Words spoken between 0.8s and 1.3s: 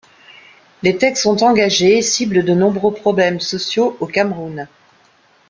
Les textes